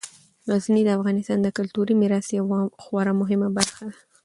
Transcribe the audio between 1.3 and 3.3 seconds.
د کلتوري میراث یوه خورا